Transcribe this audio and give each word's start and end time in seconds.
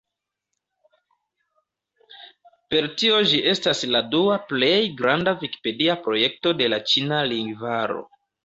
Per 2.73 2.89
tio 3.03 3.21
ĝi 3.33 3.43
estas 3.53 3.83
la 3.97 4.03
dua 4.15 4.41
plej 4.55 4.73
granda 5.03 5.37
vikipedia 5.45 6.01
projekto 6.09 6.59
de 6.63 6.75
la 6.77 6.85
ĉina 6.95 7.25
lingvaro. 7.35 8.05